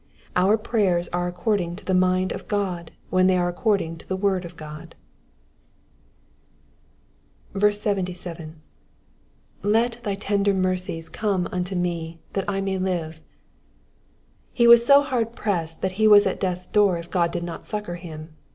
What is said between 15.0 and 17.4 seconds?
bard pressed that he was at death's door if God